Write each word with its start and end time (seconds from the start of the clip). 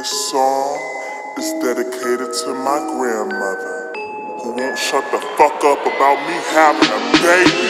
This 0.00 0.30
song 0.30 0.80
is 1.36 1.52
dedicated 1.60 2.32
to 2.32 2.54
my 2.64 2.80
grandmother, 2.88 3.92
who 4.40 4.56
won't 4.56 4.78
shut 4.78 5.04
the 5.12 5.20
fuck 5.36 5.60
up 5.60 5.84
about 5.84 6.16
me 6.24 6.40
having 6.56 6.88
a 6.88 7.00
baby. 7.20 7.68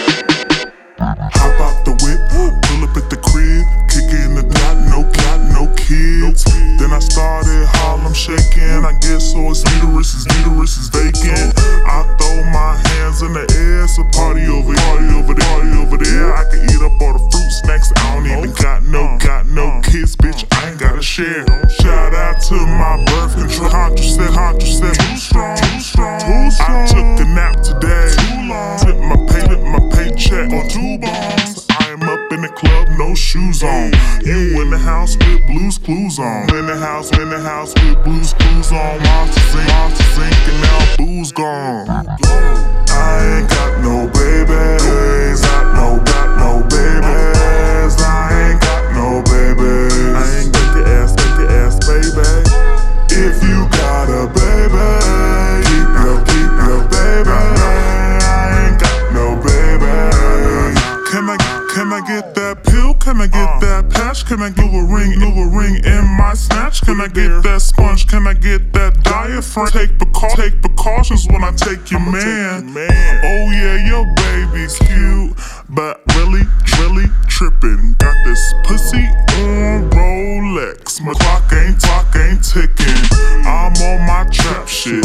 Hop 0.95 1.59
out 1.59 1.85
the 1.85 1.91
whip, 1.91 2.23
pull 2.31 2.87
up 2.87 2.95
at 2.95 3.11
the 3.11 3.19
crib, 3.19 3.67
kick 3.91 4.15
in 4.15 4.39
the 4.39 4.47
dot, 4.47 4.79
no 4.95 5.03
cat, 5.11 5.43
no 5.51 5.67
kids. 5.75 6.45
Then 6.79 6.93
I 6.95 7.01
started 7.01 7.67
Harlem 7.67 8.15
shaking. 8.15 8.87
I 8.87 8.95
guess 9.03 9.33
so 9.33 9.51
it's 9.51 9.67
uterus, 9.83 10.15
his 10.15 10.27
uterus 10.39 10.79
is 10.79 10.87
vacant. 10.87 11.51
I 11.83 12.07
throw 12.15 12.47
my 12.55 12.79
hands 12.95 13.23
in 13.27 13.35
the 13.35 13.43
air, 13.59 13.91
a 13.91 14.05
party 14.15 14.47
over 14.47 14.71
party 14.71 15.11
over 15.19 15.35
there, 15.35 15.51
party 15.51 15.75
over 15.83 15.99
there. 15.99 16.40
Paycheck 30.41 30.53
on 30.53 30.69
two 30.69 30.99
bombs. 30.99 31.67
I 31.71 31.91
am 31.91 32.03
up 32.03 32.33
in 32.33 32.43
the 32.43 32.49
club, 32.49 32.89
no 32.99 33.15
shoes 33.15 33.63
on. 33.63 33.93
You 34.25 34.63
in 34.63 34.71
the 34.71 34.79
house 34.79 35.17
with 35.17 35.47
Blue's 35.47 35.79
Clues 35.79 36.19
on. 36.19 36.55
In 36.55 36.67
the 36.67 36.77
house, 36.77 37.11
in 37.19 37.29
the 37.29 37.41
house 37.41 37.75
with 37.75 38.03
Blue's 38.05 38.33
Clues 38.35 38.73
on. 38.73 39.03
Monsters 39.03 39.43
Inc, 39.55 39.69
Monsters 39.69 40.19
Inc, 40.19 40.49
and 40.49 40.63
now 40.63 40.97
booze 40.97 41.33
gone. 41.33 42.60
Get 62.11 62.35
that 62.35 62.65
pill? 62.65 62.95
Can 62.95 63.21
I 63.21 63.27
get 63.27 63.61
that 63.61 63.91
patch? 63.91 64.27
Can 64.27 64.43
I 64.43 64.51
give 64.51 64.73
a 64.73 64.85
ring, 64.85 65.13
give 65.15 65.37
a 65.37 65.47
ring 65.47 65.77
in 65.85 66.05
my 66.19 66.35
snatch? 66.35 66.83
Can 66.83 67.01
I 67.01 67.07
get 67.07 67.43
that 67.47 67.63
sponge? 67.63 68.07
Can 68.07 68.27
I 68.27 68.35
get 68.35 68.73
that 68.73 69.03
diaphragm? 69.03 69.69
Take, 69.69 69.93
precau- 69.99 70.35
take 70.35 70.61
precautions 70.61 71.27
when 71.29 71.45
I 71.45 71.53
take 71.53 71.91
your 71.91 72.01
man. 72.01 72.75
Oh 72.77 73.45
yeah, 73.55 73.77
your 73.87 74.05
baby's 74.19 74.77
cute, 74.79 75.39
but 75.69 76.03
really, 76.17 76.43
really 76.81 77.07
tripping. 77.29 77.95
Got 77.99 78.17
this 78.25 78.43
pussy 78.65 79.07
on 79.47 79.91
Rolex. 79.91 81.01
My 81.01 81.13
clock 81.15 81.53
ain't, 81.53 81.79
clock 81.79 82.11
ain't 82.17 82.43
ticking. 82.43 83.03
I'm 83.47 83.75
on 83.79 84.07
my 84.07 84.27
trap 84.31 84.67
shit, 84.69 85.05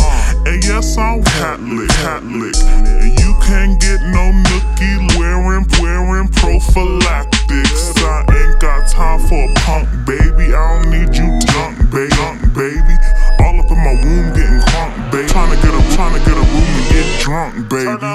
and 0.50 0.64
yes 0.64 0.98
I'm 0.98 1.24
Catholic, 1.24 1.90
Catholic. 1.90 2.56
And 2.66 3.20
you 3.20 3.25
can't 3.46 3.80
get 3.80 4.02
no 4.02 4.34
nookie 4.34 4.98
wearing, 5.18 5.66
wearing 5.80 6.28
prophylactics. 6.30 7.94
I 8.02 8.26
ain't 8.26 8.60
got 8.60 8.90
time 8.90 9.20
for 9.30 9.46
a 9.46 9.54
punk 9.62 9.88
baby. 10.06 10.54
I 10.54 10.82
don't 10.82 10.90
need 10.90 11.16
you 11.16 11.30
drunk, 11.46 11.78
baby, 11.92 12.10
drunk, 12.18 12.42
baby. 12.58 12.96
All 13.40 13.60
up 13.62 13.70
in 13.70 13.78
my 13.86 13.94
womb 14.02 14.34
getting 14.34 14.62
crunk, 14.66 15.12
baby. 15.12 15.28
Trying 15.30 15.54
to 15.54 15.62
get 15.62 15.74
a, 15.78 15.96
trying 15.96 16.14
to 16.18 16.20
get 16.26 16.34
a 16.34 16.42
room 16.42 16.72
and 16.74 16.90
get 16.90 17.08
drunk, 17.22 17.70
baby. 17.70 18.14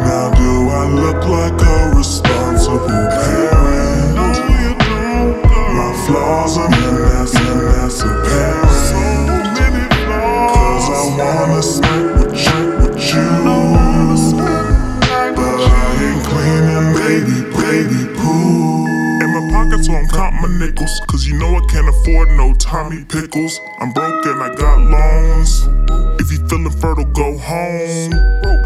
Now 0.00 0.32
do 0.32 0.70
I 0.70 0.88
look 0.88 1.24
like 1.28 1.60
a 1.60 1.96
responsible 1.96 2.35
nickels. 20.76 21.00
Cause 21.06 21.26
you 21.26 21.38
know 21.38 21.54
I 21.56 21.60
can't 21.68 21.88
afford 21.88 22.28
no 22.30 22.54
Tommy 22.54 23.04
pickles. 23.04 23.60
I'm 23.80 23.92
broke 23.92 24.24
and 24.26 24.42
I 24.42 24.54
got 24.54 24.78
loans. 24.78 25.68
If 26.20 26.30
you 26.32 26.46
feeling 26.48 26.70
fertile, 26.70 27.04
go 27.04 27.36
home. 27.38 28.12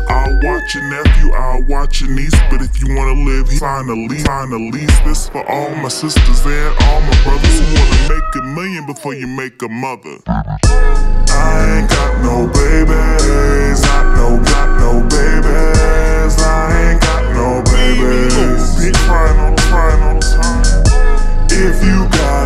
I'll 0.08 0.34
watch 0.42 0.74
your 0.74 0.84
nephew, 0.90 1.32
I'll 1.32 1.62
watch 1.64 2.00
your 2.00 2.10
niece. 2.10 2.34
But 2.50 2.62
if 2.62 2.80
you 2.82 2.94
wanna 2.94 3.20
live 3.22 3.48
here, 3.48 3.58
sign 3.58 3.88
a 3.88 3.94
lease, 3.94 4.24
sign 4.24 4.52
a 4.52 4.56
lease. 4.56 4.98
This 5.00 5.28
for 5.28 5.48
all 5.48 5.70
my 5.76 5.88
sisters 5.88 6.44
and 6.46 6.76
all 6.84 7.00
my 7.00 7.24
brothers 7.24 7.58
who 7.58 7.74
wanna 7.74 8.08
make 8.08 8.36
a 8.36 8.42
million 8.42 8.86
before 8.86 9.14
you 9.14 9.26
make 9.26 9.60
a 9.62 9.68
mother. 9.68 10.18
I 10.26 11.78
ain't 11.78 11.90
got 11.90 12.22
no 12.22 12.46
babies. 12.48 13.84
I 13.84 14.02
no 14.16 14.42
got 14.44 14.68
no 14.80 15.00
babies. 15.08 16.34
I 16.42 16.90
ain't 16.90 17.00
got 17.00 17.22
no 17.34 17.62
babies. 17.70 18.98
Crying 19.06 19.38
on, 19.38 19.56
crying 19.56 20.02
on, 20.02 20.20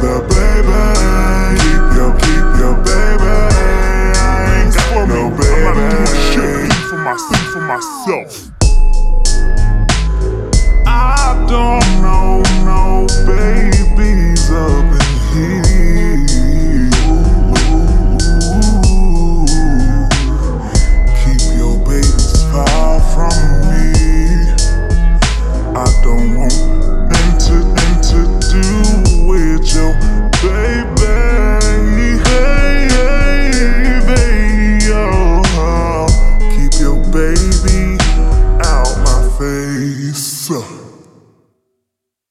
baby. 0.04 0.93